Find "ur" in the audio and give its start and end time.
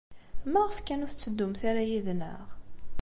1.05-1.11